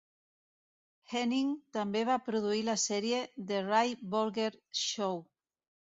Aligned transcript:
Henning 1.11 1.51
també 1.77 2.01
va 2.11 2.17
produir 2.29 2.63
la 2.71 2.77
sèrie 2.87 3.19
"The 3.53 3.61
Ray 3.69 3.97
Bolger 4.15 4.49
Show". 4.85 5.25